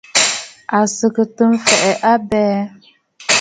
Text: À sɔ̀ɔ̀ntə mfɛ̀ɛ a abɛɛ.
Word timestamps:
À 0.77 0.79
sɔ̀ɔ̀ntə 0.97 1.43
mfɛ̀ɛ 1.53 1.89
a 2.09 2.09
abɛɛ. 2.11 2.57